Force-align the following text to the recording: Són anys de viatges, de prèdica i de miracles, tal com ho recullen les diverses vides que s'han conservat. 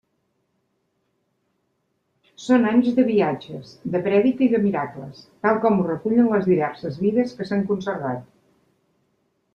Són 2.45 2.65
anys 2.69 2.89
de 2.99 3.05
viatges, 3.11 3.69
de 3.97 4.01
prèdica 4.09 4.45
i 4.47 4.49
de 4.55 4.63
miracles, 4.65 5.21
tal 5.47 5.61
com 5.67 5.79
ho 5.83 5.87
recullen 5.91 6.33
les 6.33 6.51
diverses 6.53 6.99
vides 7.07 7.37
que 7.39 7.49
s'han 7.51 7.67
conservat. 7.75 8.29